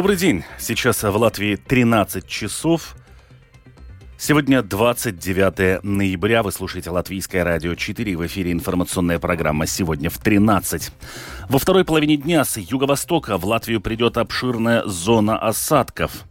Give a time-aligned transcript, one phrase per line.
[0.00, 0.44] Добрый день.
[0.58, 2.96] Сейчас в Латвии 13 часов.
[4.16, 6.42] Сегодня 29 ноября.
[6.42, 8.16] Вы слушаете Латвийское радио 4.
[8.16, 10.90] В эфире информационная программа «Сегодня в 13».
[11.50, 16.24] Во второй половине дня с юго-востока в Латвию придет обширная зона осадков.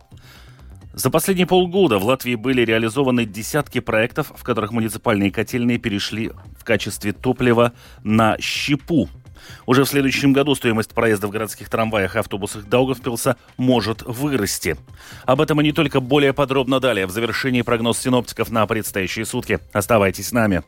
[0.93, 6.63] За последние полгода в Латвии были реализованы десятки проектов, в которых муниципальные котельные перешли в
[6.63, 7.73] качестве топлива
[8.03, 9.09] на щепу.
[9.65, 14.77] Уже в следующем году стоимость проезда в городских трамваях и автобусах Даугавпилса может вырасти.
[15.25, 19.59] Об этом и не только более подробно далее в завершении прогноз синоптиков на предстоящие сутки.
[19.73, 20.63] Оставайтесь с нами.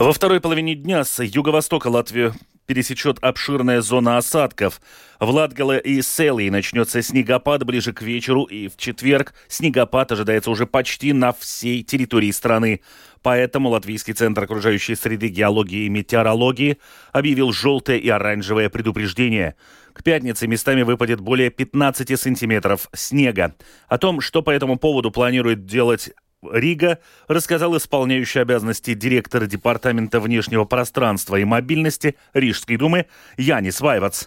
[0.00, 2.34] Во второй половине дня с юго-востока Латвию
[2.70, 4.80] пересечет обширная зона осадков.
[5.18, 10.66] В Латгале и Селии начнется снегопад ближе к вечеру, и в четверг снегопад ожидается уже
[10.66, 12.82] почти на всей территории страны.
[13.22, 16.78] Поэтому Латвийский центр окружающей среды геологии и метеорологии
[17.10, 19.56] объявил желтое и оранжевое предупреждение.
[19.92, 23.56] К пятнице местами выпадет более 15 сантиметров снега.
[23.88, 26.10] О том, что по этому поводу планирует делать
[26.42, 34.26] Рига рассказал исполняющий обязанности директора Департамента внешнего пространства и мобильности Рижской думы Янис Вайвац.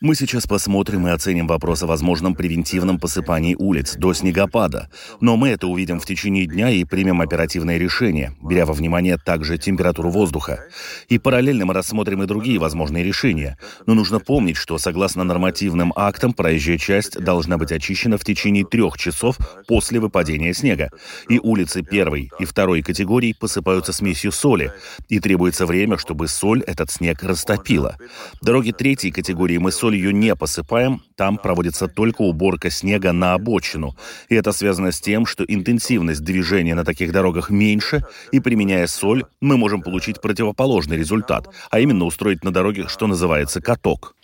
[0.00, 4.88] Мы сейчас посмотрим и оценим вопрос о возможном превентивном посыпании улиц до снегопада.
[5.20, 9.58] Но мы это увидим в течение дня и примем оперативное решение, беря во внимание также
[9.58, 10.66] температуру воздуха.
[11.08, 13.58] И параллельно мы рассмотрим и другие возможные решения.
[13.86, 18.96] Но нужно помнить, что согласно нормативным актам проезжая часть должна быть очищена в течение трех
[18.98, 19.36] часов
[19.66, 20.90] после выпадения снега.
[21.28, 24.72] И улицы первой и второй категории посыпаются смесью соли.
[25.08, 27.96] И требуется время, чтобы соль этот снег растопила.
[28.42, 33.96] Дороги третьей категории мы солью не посыпаем, там проводится только уборка снега на обочину.
[34.28, 39.24] И это связано с тем, что интенсивность движения на таких дорогах меньше, и применяя соль,
[39.40, 44.14] мы можем получить противоположный результат, а именно устроить на дороге, что называется, каток.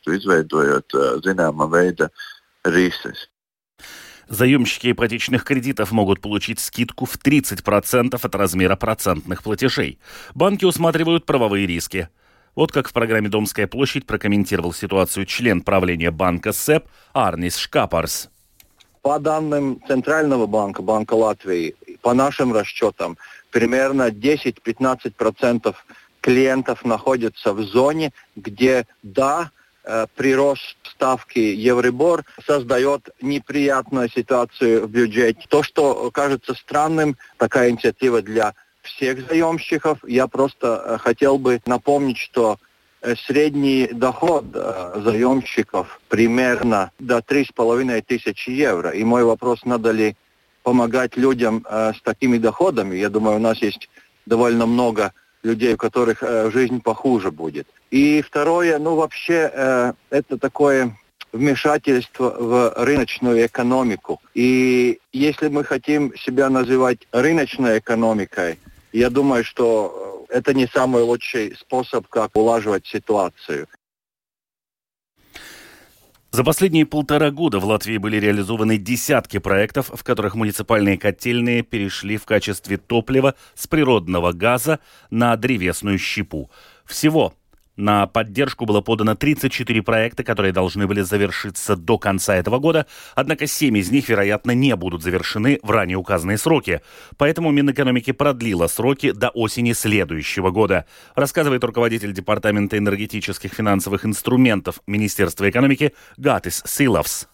[4.32, 9.98] Заемщики ипотечных кредитов могут получить скидку в 30% от размера процентных платежей.
[10.34, 12.08] Банки усматривают правовые риски.
[12.54, 18.30] Вот как в программе «Домская площадь» прокомментировал ситуацию член правления банка СЭП Арнис Шкапарс.
[19.02, 23.18] По данным Центрального банка, Банка Латвии, по нашим расчетам,
[23.50, 25.74] примерно 10-15%
[26.22, 29.50] клиентов находятся в зоне, где да,
[29.84, 35.40] Э, прирост ставки Евробор создает неприятную ситуацию в бюджете.
[35.48, 42.18] То, что кажется странным, такая инициатива для всех заемщиков, я просто э, хотел бы напомнить,
[42.18, 42.60] что
[43.00, 44.44] э, средний доход
[45.04, 48.90] заемщиков примерно до 3,5 тысячи евро.
[48.90, 50.14] И мой вопрос, надо ли
[50.62, 52.94] помогать людям с такими доходами.
[52.94, 53.88] Я думаю, у нас есть
[54.26, 57.66] довольно много людей, у которых э, жизнь похуже будет.
[57.90, 60.96] И второе, ну вообще э, это такое
[61.32, 64.20] вмешательство в рыночную экономику.
[64.34, 68.58] И если мы хотим себя называть рыночной экономикой,
[68.92, 73.66] я думаю, что это не самый лучший способ, как улаживать ситуацию.
[76.32, 82.16] За последние полтора года в Латвии были реализованы десятки проектов, в которых муниципальные котельные перешли
[82.16, 84.78] в качестве топлива с природного газа
[85.10, 86.50] на древесную щепу.
[86.86, 87.34] Всего
[87.76, 93.46] на поддержку было подано 34 проекта, которые должны были завершиться до конца этого года, однако
[93.46, 96.80] 7 из них, вероятно, не будут завершены в ранее указанные сроки.
[97.16, 105.48] Поэтому Минэкономики продлила сроки до осени следующего года, рассказывает руководитель Департамента энергетических финансовых инструментов Министерства
[105.48, 107.28] экономики Гатис Силовс.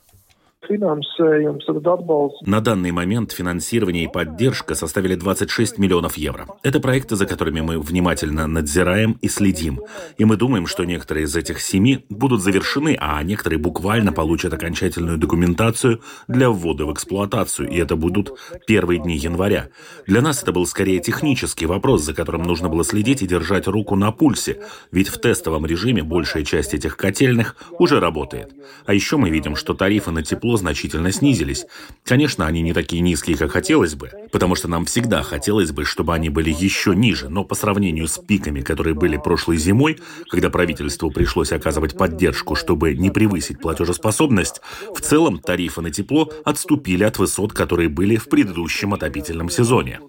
[2.43, 6.47] На данный момент финансирование и поддержка составили 26 миллионов евро.
[6.65, 9.81] Это проекты, за которыми мы внимательно надзираем и следим.
[10.19, 15.17] И мы думаем, что некоторые из этих семи будут завершены, а некоторые буквально получат окончательную
[15.17, 18.37] документацию для ввода в эксплуатацию, и это будут
[18.67, 19.69] первые дни января.
[20.07, 23.95] Для нас это был скорее технический вопрос, за которым нужно было следить и держать руку
[23.95, 24.61] на пульсе,
[24.91, 28.53] ведь в тестовом режиме большая часть этих котельных уже работает.
[28.87, 31.67] А еще мы видим, что тарифы на тепло тепло значительно снизились.
[32.05, 36.15] Конечно, они не такие низкие, как хотелось бы, потому что нам всегда хотелось бы, чтобы
[36.15, 39.99] они были еще ниже, но по сравнению с пиками, которые были прошлой зимой,
[40.31, 44.63] когда правительству пришлось оказывать поддержку, чтобы не превысить платежеспособность,
[44.95, 50.01] в целом тарифы на тепло отступили от высот, которые были в предыдущем отопительном сезоне.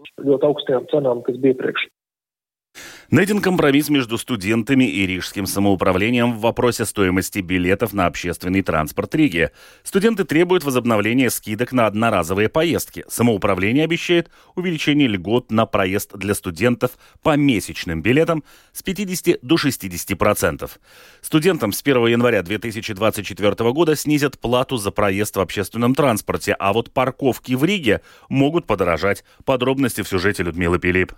[3.11, 9.49] Найден компромисс между студентами и рижским самоуправлением в вопросе стоимости билетов на общественный транспорт Риги.
[9.81, 13.03] Студенты требуют возобновления скидок на одноразовые поездки.
[13.07, 16.91] Самоуправление обещает увеличение льгот на проезд для студентов
[17.23, 20.79] по месячным билетам с 50 до 60 процентов.
[21.21, 26.93] Студентам с 1 января 2024 года снизят плату за проезд в общественном транспорте, а вот
[26.93, 29.23] парковки в Риге могут подорожать.
[29.45, 31.13] Подробности в сюжете Людмилы Пилип.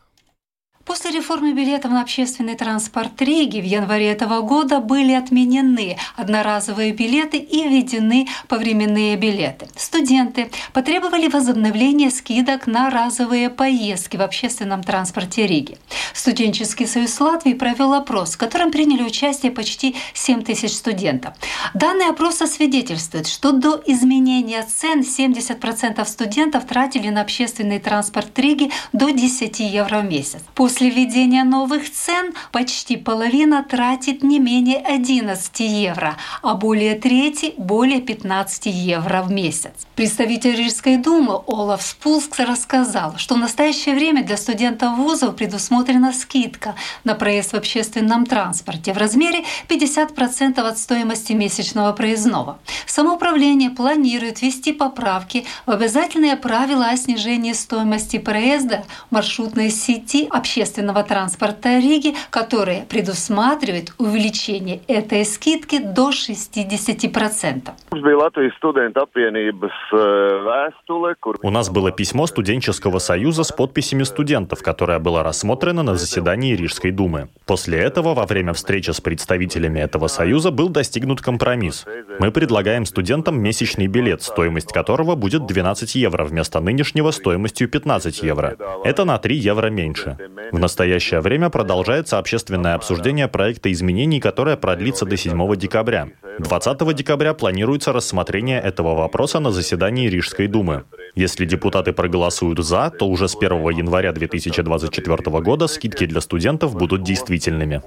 [0.85, 7.37] После реформы билетов на общественный транспорт Риги в январе этого года были отменены одноразовые билеты
[7.37, 9.67] и введены повременные билеты.
[9.75, 15.77] Студенты потребовали возобновления скидок на разовые поездки в общественном транспорте Риги.
[16.13, 21.35] Студенческий союз Латвии провел опрос, в котором приняли участие почти 7 тысяч студентов.
[21.75, 29.11] Данные опроса свидетельствуют, что до изменения цен 70% студентов тратили на общественный транспорт Риги до
[29.11, 30.41] 10 евро в месяц.
[30.55, 37.99] После введения новых цен почти половина тратит не менее 11 евро, а более трети– более
[37.99, 39.73] 15 евро в месяц.
[39.95, 46.75] Представитель Рижской думы Олаф Спулск рассказал, что в настоящее время для студентов вузов предусмотрена скидка
[47.03, 52.59] на проезд в общественном транспорте в размере 50% от стоимости месячного проездного.
[52.85, 61.03] Самоуправление планирует ввести поправки в обязательные правила о снижении стоимости проезда маршрутной сети общественного общественного
[61.03, 67.71] транспорта Риги, которое предусматривает увеличение этой скидки до 60%.
[71.43, 76.91] У нас было письмо студенческого союза с подписями студентов, которое было рассмотрено на заседании Рижской
[76.91, 77.29] думы.
[77.47, 81.85] После этого, во время встречи с представителями этого союза, был достигнут компромисс.
[82.19, 88.55] Мы предлагаем студентам месячный билет, стоимость которого будет 12 евро вместо нынешнего стоимостью 15 евро.
[88.83, 90.17] Это на 3 евро меньше.
[90.51, 96.09] В настоящее время продолжается общественное обсуждение проекта изменений, которое продлится до 7 декабря.
[96.39, 100.83] 20 декабря планируется рассмотрение этого вопроса на заседании Рижской думы.
[101.15, 107.03] Если депутаты проголосуют «за», то уже с 1 января 2024 года скидки для студентов будут
[107.03, 107.81] действительными.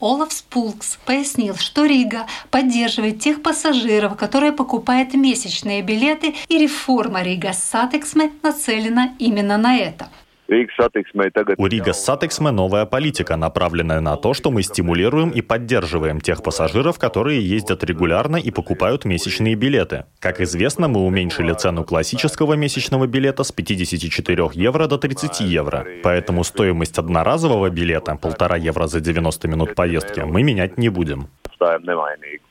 [0.00, 7.52] Олаф Спулкс пояснил, что Рига поддерживает тех пассажиров, которые покупают месячные билеты, и реформа Rīgas
[7.52, 10.08] satiksme нацелена именно на это.
[11.58, 16.98] У Rīgas satiksme новая политика, направленная на то, что мы стимулируем и поддерживаем тех пассажиров,
[16.98, 20.06] которые ездят регулярно и покупают месячные билеты.
[20.20, 25.86] Как известно, мы уменьшили цену классического месячного билета с 54 евро до 30 евро.
[26.02, 31.28] Поэтому стоимость одноразового билета, полтора евро за 90 минут поездки, мы менять не будем.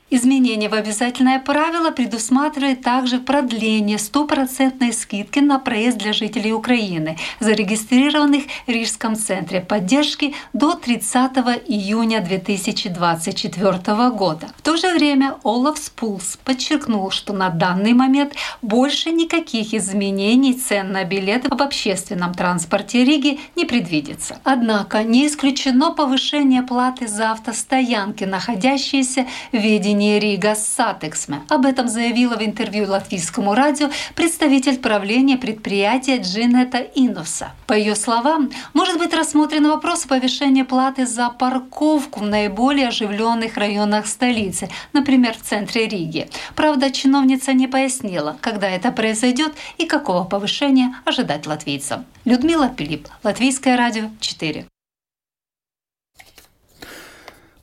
[0.09, 8.45] Изменение в обязательное правило предусматривает также продление стопроцентной скидки на проезд для жителей Украины, зарегистрированных
[8.65, 11.31] в Рижском центре поддержки до 30
[11.67, 14.47] июня 2024 года.
[14.55, 20.93] В то же время Олафс Пулкс подчеркнул, что на данный момент больше никаких изменений цен
[20.93, 24.39] на билеты в общественном транспорте Риги не предвидится.
[24.45, 31.41] Однако не исключено повышение платы за автостоянки, находящиеся в ведении управления Rīgas satiksme.
[31.49, 37.51] Об этом заявила в интервью латвийскому радио представитель правления предприятия Джинета Инуса.
[37.65, 44.05] По ее словам, может быть рассмотрен вопрос повышения платы за парковку в наиболее оживленных районах
[44.05, 46.29] столицы, например, в центре Риги.
[46.55, 52.05] Правда, чиновница не пояснила, когда это произойдет и какого повышения ожидать латвийцам.
[52.25, 54.67] Людмила Пилип, Латвийское радио 4.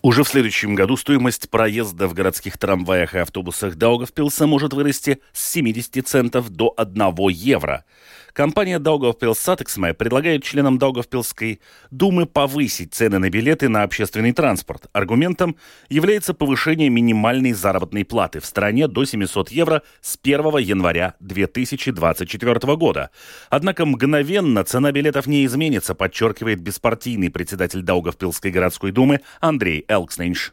[0.05, 5.51] Уже в следующем году стоимость проезда в городских трамваях и автобусах Даугавпилса может вырасти с
[5.53, 7.87] 70 центов до 1 евро.
[8.35, 11.61] Компания Daugavpils Satexme предлагает членам Даугавпилской
[11.93, 14.89] думы повысить цены на билеты на общественный транспорт.
[14.93, 15.57] Аргументом
[15.89, 23.11] является повышение минимальной заработной платы в стране до 700 евро с 1 января 2024 года.
[23.51, 30.53] Однако мгновенно цена билетов не изменится, подчеркивает беспартийный председатель Даугавпилской городской думы Андрей Элкснейнш.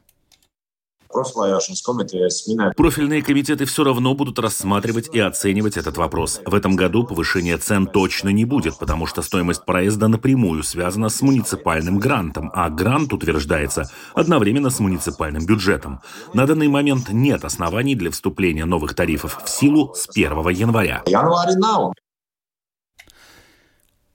[2.77, 6.39] Профильные комитеты все равно будут рассматривать и оценивать этот вопрос.
[6.45, 11.21] В этом году повышения цен точно не будет, потому что стоимость проезда напрямую связана с
[11.21, 16.00] муниципальным грантом, а грант утверждается одновременно с муниципальным бюджетом.
[16.33, 21.03] На данный момент нет оснований для вступления новых тарифов в силу с 1 января.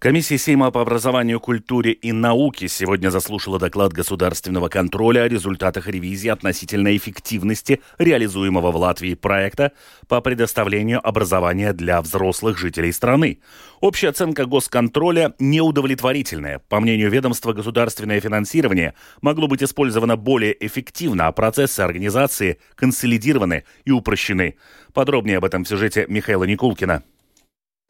[0.07, 6.29] Комиссия Сейма по образованию, культуре и науке сегодня заслушала доклад государственного контроля о результатах ревизии
[6.29, 9.73] относительно эффективности реализуемого в Латвии проекта
[10.07, 13.41] по предоставлению образования для взрослых жителей страны.
[13.81, 16.61] Общая оценка госконтроля неудовлетворительная.
[16.69, 23.91] По мнению ведомства, государственное финансирование могло быть использовано более эффективно, а процессы организации консолидированы и
[23.91, 24.55] упрощены.
[24.95, 27.03] Подробнее об этом в сюжете Михаила Никулкина.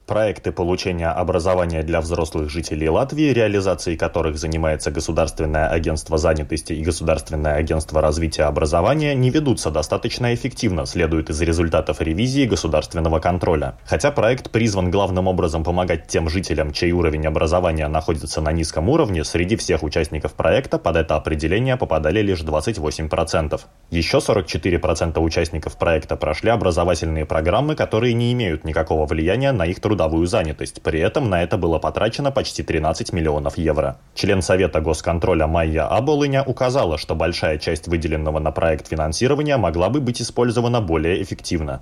[0.06, 7.54] Проекты получения образования для взрослых жителей Латвии, реализацией которых занимается Государственное агентство занятости и Государственное
[7.54, 13.78] агентство развития образования, не ведутся достаточно эффективно, следует из результатов ревизии государственного контроля.
[13.84, 19.24] Хотя проект призван главным образом помогать тем жителям, чей уровень образования находится на низком уровне,
[19.24, 23.60] среди всех участников проекта под это определение попадали лишь 28%.
[23.90, 29.95] Еще 44% участников проекта прошли образовательные программы, которые не имеют никакого влияния на их труд
[29.96, 30.82] трудовую занятость.
[30.82, 33.96] При этом на это было потрачено почти 13 миллионов евро.
[34.14, 40.00] Член Совета госконтроля Майя Аболыня указала, что большая часть выделенного на проект финансирования могла бы
[40.00, 41.80] быть использована более эффективно.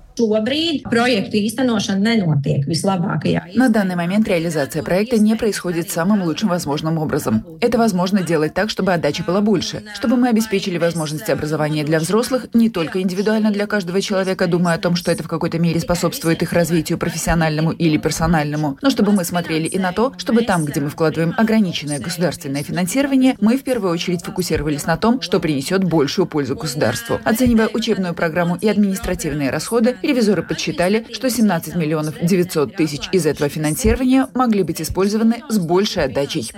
[3.55, 7.43] На данный момент реализация проекта не происходит самым лучшим возможным образом.
[7.59, 12.47] Это возможно делать так, чтобы отдача была больше, чтобы мы обеспечили возможности образования для взрослых
[12.53, 16.41] не только индивидуально для каждого человека, думая о том, что это в какой-то мере способствует
[16.41, 20.79] их развитию профессиональному или персональному, но чтобы мы смотрели и на то, чтобы там, где
[20.79, 26.27] мы вкладываем ограниченное государственное финансирование, мы в первую очередь фокусировались на том, что принесет большую
[26.27, 27.17] пользу государству.
[27.23, 33.49] Оценивая учебную программу и административные расходы, ревизоры подсчитали, что 17 миллионов 900 тысяч из этого
[33.49, 36.51] финансирования могли быть использованы с большей отдачей.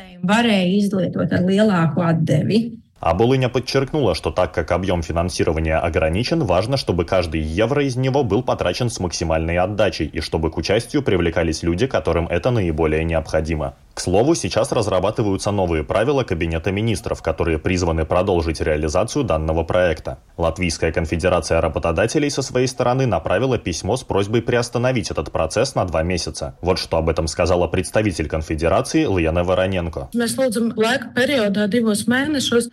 [3.00, 8.24] А Булыня подчеркнула, что так как объем финансирования ограничен, важно, чтобы каждый евро из него
[8.24, 13.76] был потрачен с максимальной отдачей и чтобы к участию привлекались люди, которым это наиболее необходимо.
[13.98, 20.20] К слову, сейчас разрабатываются новые правила Кабинета министров, которые призваны продолжить реализацию данного проекта.
[20.38, 26.04] Латвийская конфедерация работодателей со своей стороны направила письмо с просьбой приостановить этот процесс на два
[26.04, 26.56] месяца.
[26.62, 30.10] Вот что об этом сказала представитель конфедерации Лена Вороненко.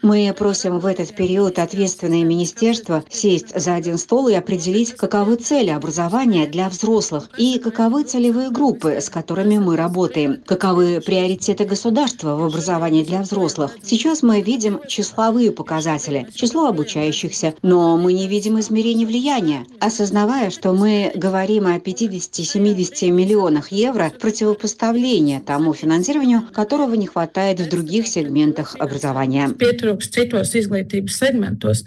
[0.02, 5.71] Мы просим в этот период ответственные министерства сесть за один стол и определить, каковы цели
[5.71, 12.42] образования для взрослых и каковы целевые группы, с которыми мы работаем, каковы приоритеты государства в
[12.42, 13.76] образовании для взрослых.
[13.85, 19.64] Сейчас мы видим числовые показатели, число обучающихся, но мы не видим измерений влияния.
[19.78, 27.68] Осознавая, что мы говорим о 50-70 миллионах евро противопоставления тому финансированию, которого не хватает в
[27.68, 29.50] других сегментах образования.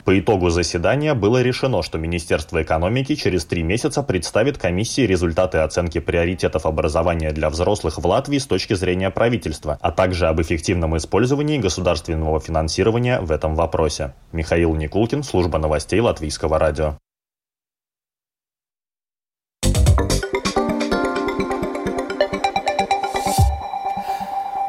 [0.05, 5.99] По итогу заседания было решено, что Министерство экономики через три месяца представит комиссии результаты оценки
[5.99, 11.57] приоритетов образования для взрослых в Латвии с точки зрения правительства, а также об эффективном использовании
[11.57, 14.13] государственного финансирования в этом вопросе.
[14.31, 16.99] Михаил Никулкин, служба новостей Латвийского радио.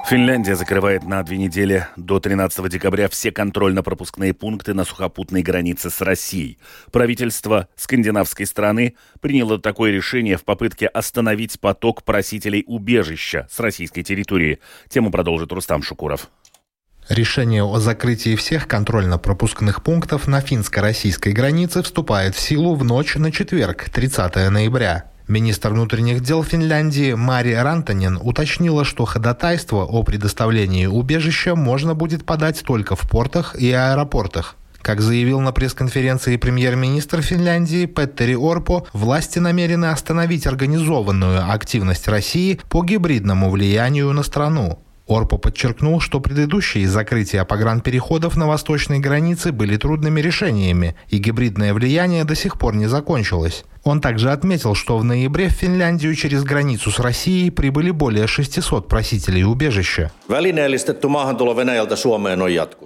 [0.09, 6.01] Финляндия закрывает на две недели до 13 декабря все контрольно-пропускные пункты на сухопутной границе с
[6.01, 6.57] Россией.
[6.91, 14.61] Правительство скандинавской страны приняло такое решение в попытке остановить поток просителей убежища с российской территории.
[14.89, 16.31] Тему продолжит Рустам Шукуров.
[17.11, 23.31] Решение о закрытии всех контрольно-пропускных пунктов на финско-российской границе вступает в силу в ночь на
[23.31, 25.05] четверг, 30 ноября.
[25.29, 32.63] Министр внутренних дел Финляндии Мари Рантанин уточнила, что ходатайство о предоставлении убежища можно будет подать
[32.65, 34.57] только в портах и аэропортах.
[34.81, 42.83] Как заявил на пресс-конференции премьер-министр Финляндии Петтери Орпо, власти намерены остановить организованную активность России по
[42.83, 44.79] гибридному влиянию на страну.
[45.09, 52.25] Орпо подчеркнул, что предыдущие закрытия погранпереходов на восточной границе были трудными решениями, и гибридное влияние
[52.25, 53.65] до сих пор не закончилось.
[53.85, 58.87] Он также отметил, что в ноябре в Финляндию через границу с Россией прибыли более 600
[58.87, 60.13] просителей убежища.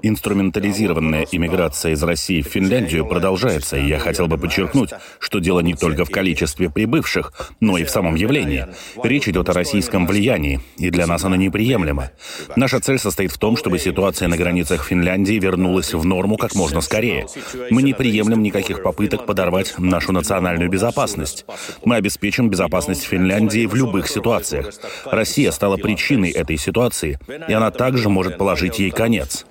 [0.03, 5.75] Инструментализированная иммиграция из России в Финляндию продолжается, и я хотел бы подчеркнуть, что дело не
[5.75, 8.69] только в количестве прибывших, но и в самом явлении.
[9.03, 12.12] Речь идет о российском влиянии, и для нас оно неприемлемо.
[12.57, 16.81] Наша цель состоит в том, чтобы ситуация на границах Финляндии вернулась в норму как можно
[16.81, 17.27] скорее.
[17.71, 21.45] Мы не приемлем никаких попыток подорвать нашу национальную безопасность.
[21.85, 24.71] Мы обеспечим безопасность Финляндии в любых ситуациях.
[25.05, 29.45] Россия стала причиной этой ситуации, и она также может положить ей конец.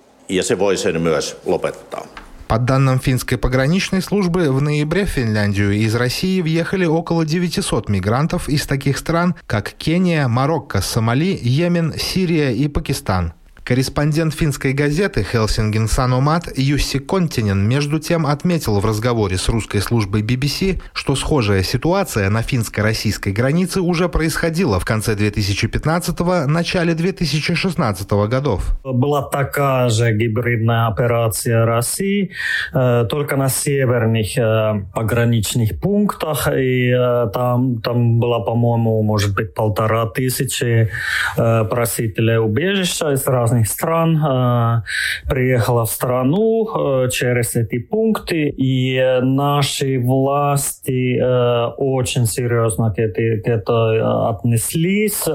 [2.52, 8.50] По данным финской пограничной службы, в ноябре в Финляндию из России въехали около 900 мигрантов
[8.50, 13.32] из таких стран, как Кения, Марокко, Сомали, Йемен, Сирия и Пакистан.
[13.64, 20.24] Корреспондент финской газеты Хелсинген Саномат Юсси Континен между тем отметил в разговоре с русской службой
[20.24, 28.78] BBC, что схожая ситуация на финско-российской границе уже происходила в конце 2015-го, начале 2016 годов.
[28.84, 32.32] Была такая же гибридная операция России,
[32.74, 39.54] э, только на северных э, пограничных пунктах, и э, там, там было, по-моему, может быть,
[39.54, 40.90] полтора тысячи
[41.36, 44.82] просителей убежища из разных разных стран, э,
[45.30, 46.68] приехала в страну
[47.04, 55.28] э, через эти пункты, и наши власти э, очень серьезно к, этой, к этой отнеслись,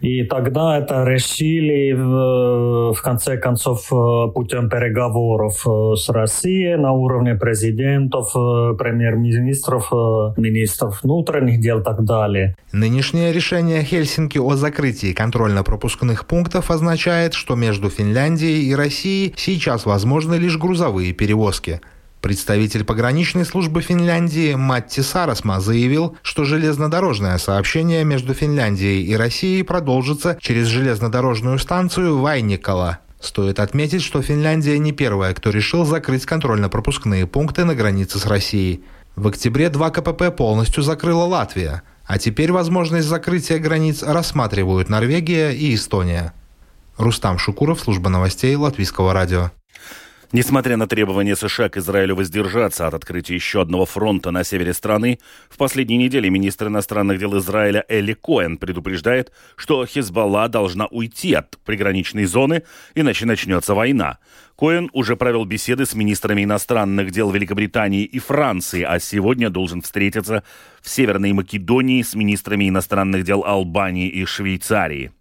[0.00, 3.88] и тогда это решили в конце концов
[4.34, 8.32] путем переговоров с Россией на уровне президентов,
[8.78, 9.90] премьер-министров,
[10.36, 12.56] министров внутренних дел и так далее.
[12.72, 19.86] Нынешнее решение Хельсинки о закрытии контрольно-пропускных пунктов означает, означает, что между Финляндией и Россией сейчас
[19.86, 21.80] возможны лишь грузовые перевозки.
[22.20, 30.38] Представитель пограничной службы Финляндии Матти Сарасма заявил, что железнодорожное сообщение между Финляндией и Россией продолжится
[30.40, 33.00] через железнодорожную станцию Вайникала.
[33.20, 38.84] Стоит отметить, что Финляндия не первая, кто решил закрыть контрольно-пропускные пункты на границе с Россией.
[39.16, 45.74] В октябре два КПП полностью закрыла Латвия, а теперь возможность закрытия границ рассматривают Норвегия и
[45.74, 46.32] Эстония.
[46.98, 49.50] Рустам Шукуров, служба новостей Латвийского радио.
[50.32, 55.20] Несмотря на требования США к Израилю воздержаться от открытия еще одного фронта на севере страны,
[55.48, 61.58] в последние недели министр иностранных дел Израиля Эли Коэн предупреждает, что Хизбалла должна уйти от
[61.64, 64.18] приграничной зоны, иначе начнется война.
[64.56, 70.42] Коэн уже провел беседы с министрами иностранных дел Великобритании и Франции, а сегодня должен встретиться
[70.82, 75.12] в Северной Македонии с министрами иностранных дел Албании и Швейцарии.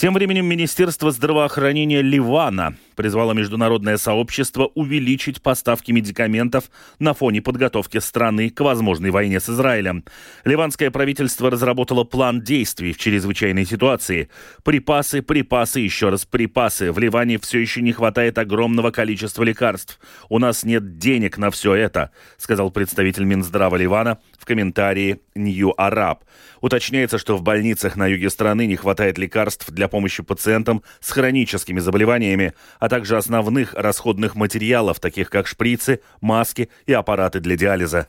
[0.00, 6.64] Тем временем Министерство здравоохранения Ливана призвало международное сообщество увеличить поставки медикаментов
[6.98, 10.04] на фоне подготовки страны к возможной войне с Израилем.
[10.44, 14.28] Ливанское правительство разработало план действий в чрезвычайной ситуации.
[14.64, 16.92] Припасы, припасы, еще раз припасы.
[16.92, 19.98] В Ливане все еще не хватает огромного количества лекарств.
[20.28, 26.18] У нас нет денег на все это, сказал представитель Минздрава Ливана в комментарии New Arab.
[26.60, 31.80] Уточняется, что в больницах на юге страны не хватает лекарств для помощи пациентам с хроническими
[31.80, 38.08] заболеваниями, а также основных расходных материалов, таких как шприцы, маски и аппараты для диализа.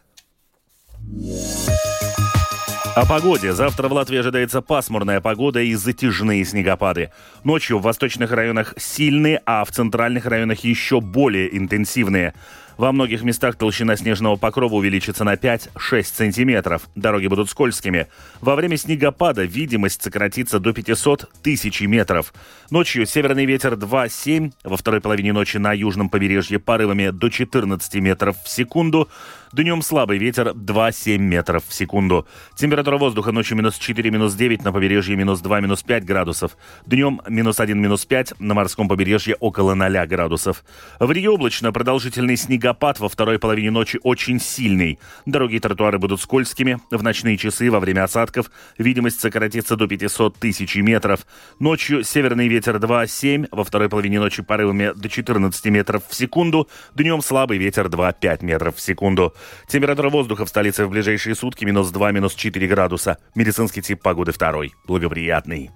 [2.93, 3.53] О погоде.
[3.53, 7.11] Завтра в Латвии ожидается пасмурная погода и затяжные снегопады.
[7.45, 12.33] Ночью в восточных районах сильные, а в центральных районах еще более интенсивные.
[12.81, 16.89] Во многих местах толщина снежного покрова увеличится на 5-6 сантиметров.
[16.95, 18.07] Дороги будут скользкими.
[18.39, 22.33] Во время снегопада видимость сократится до 500 тысяч метров.
[22.71, 28.35] Ночью северный ветер 2-7, во второй половине ночи на южном побережье порывами до 14 метров
[28.43, 29.07] в секунду.
[29.53, 32.25] Днем слабый ветер 2-7 метров в секунду.
[32.55, 36.57] Температура воздуха ночью минус 4, минус 9, на побережье минус 2, минус 5 градусов.
[36.85, 40.63] Днем минус 1, минус 5, на морском побережье около 0 градусов.
[40.99, 42.37] В Риге облачно, продолжительный
[42.71, 44.97] снегопад во второй половине ночи очень сильный.
[45.25, 46.79] Дороги и тротуары будут скользкими.
[46.89, 51.25] В ночные часы во время осадков видимость сократится до 500 тысяч метров.
[51.59, 56.67] Ночью северный ветер 2-7, во второй половине ночи порывами до 14 метров в секунду.
[56.95, 59.33] Днем слабый ветер 2-5 метров в секунду.
[59.67, 63.17] Температура воздуха в столице в ближайшие сутки минус 2, минус 4 градуса.
[63.35, 64.73] Медицинский тип погоды второй.
[64.87, 65.71] Благоприятный.